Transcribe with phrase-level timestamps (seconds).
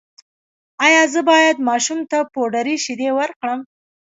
[0.85, 3.59] ایا زه باید ماشوم ته پوډري شیدې ورکړم؟